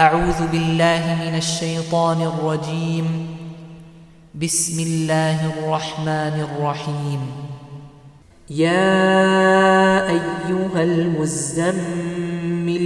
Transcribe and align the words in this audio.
أعوذ 0.00 0.48
بالله 0.52 1.04
من 1.24 1.36
الشيطان 1.36 2.22
الرجيم. 2.22 3.36
بسم 4.34 4.80
الله 4.80 5.38
الرحمن 5.52 6.36
الرحيم. 6.48 7.20
يا 8.50 10.08
أيها 10.08 10.82
المزمل 10.82 12.09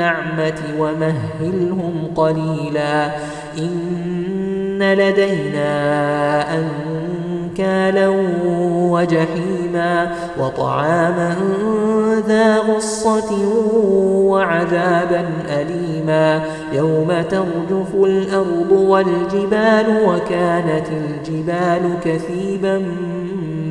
النعمة 0.00 0.60
ومهلهم 0.78 2.10
قليلا. 2.16 3.10
إن 3.58 4.92
لدينا 4.92 6.44
أنكالا 6.54 8.08
وجحيما 8.90 10.12
وطعاما 10.38 11.36
ذا 12.28 12.58
غصة 12.58 13.48
وعذابا 14.24 15.24
أليما. 15.48 16.42
يوم 16.72 17.12
ترجف 17.30 17.94
الأرض 17.94 18.72
والجبال 18.72 19.86
وكانت 20.06 20.86
الجبال 20.88 21.82
كثيبا 22.04 22.82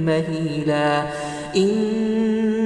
مهيلا. 0.05 1.01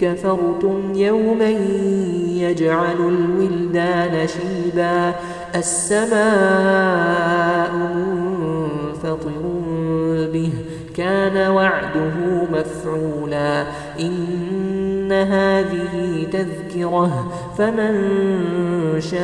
كفرتم 0.00 0.92
يوما 0.94 1.48
يجعل 2.40 2.96
الولدان 2.96 4.26
شيبا 4.28 5.14
السماء 5.54 6.90
منفطر 7.94 9.42
به 10.32 10.52
كان 10.96 11.50
وعده 11.50 12.14
مفعولا. 12.52 13.66
إن 14.00 15.12
هذه 15.12 16.26
تذكرة 16.32 17.32
فمن 17.58 17.94
شاء 19.00 19.20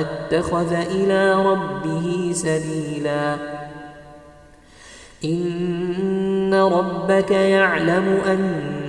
اتخذ 0.00 0.72
إلى 0.72 1.34
ربه 1.34 2.30
سبيلا. 2.32 3.36
إن 5.24 6.54
ربك 6.54 7.30
يعلم 7.30 8.18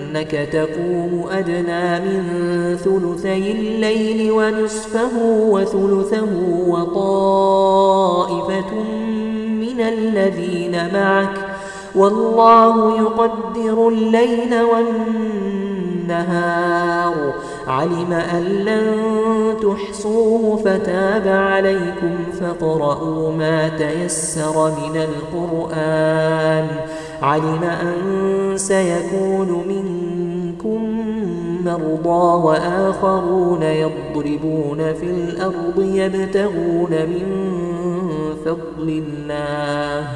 أنك 0.05 0.31
تقوم 0.31 1.25
أدنى 1.31 1.99
من 1.99 2.77
ثلثي 2.77 3.51
الليل 3.51 4.31
ونصفه 4.31 5.17
وثلثه 5.23 6.29
وطائفة 6.67 8.73
من 9.49 9.81
الذين 9.81 10.93
معك. 10.93 11.37
والله 11.95 12.97
يقدر 12.97 13.87
الليل 13.87 14.55
والنهار. 16.07 17.33
علم 17.67 18.13
أن 18.13 18.43
لن 18.43 18.93
تحصوه 19.61 20.57
فتاب 20.57 21.27
عليكم 21.27 22.15
فقرأوا 22.41 23.31
ما 23.31 23.67
تيسر 23.67 24.71
من 24.71 25.01
القرآن. 25.01 26.67
علم 27.25 27.63
أن 27.63 28.57
سيكون 28.57 29.63
منكم 29.67 30.81
مرضى 31.65 32.45
وآخرون 32.45 33.63
يضربون 33.63 34.93
في 34.93 35.05
الأرض 35.05 35.79
يبتغون 35.79 36.91
من 36.91 37.25
فضل 38.45 39.03
الله. 39.07 40.07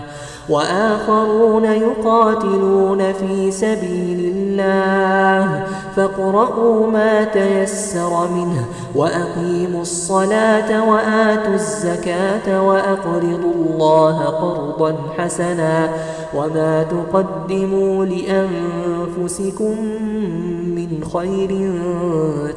وآخرون 0.50 1.66
يقاتلون 1.66 3.14
في 3.14 3.52
سبيل 3.52 4.34
الله 4.36 5.64
فاقرؤوا 5.96 6.88
ما 6.88 7.24
تيسر 7.24 8.28
منه 8.28 8.66
وأقيموا 8.96 9.82
الصلاة 9.82 10.90
وآتوا 10.90 11.54
الزكاة 11.54 12.68
وأقرضوا 12.68 13.54
الله 13.54 14.26
قرضا 14.26 14.96
حسنا 15.18 15.90
وما 16.34 16.84
تقدموا 16.84 18.06
لأنفسكم 18.06 19.76
من 20.76 21.04
خير 21.14 21.74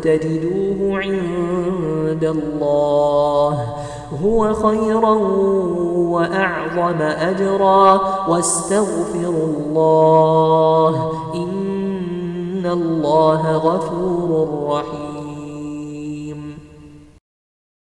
تجدوه 0.03 0.98
عند 0.98 2.24
الله 2.24 3.72
هو 4.25 4.55
خيرا 4.55 5.15
وأعظم 6.12 7.03
أجرا 7.03 8.00
واستغفروا 8.28 9.47
الله 9.47 11.12
إن 11.34 12.66
الله 12.66 13.56
غفور 13.56 14.49
رحيم 14.69 15.11